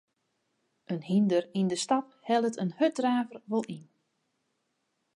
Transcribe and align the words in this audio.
In 0.93 1.01
hynder 1.09 1.43
yn 1.59 1.71
'e 1.73 1.77
stap 1.85 2.07
hellet 2.27 2.59
in 2.63 2.75
hurddraver 2.77 3.37
wol 3.51 3.65
yn. 3.77 3.85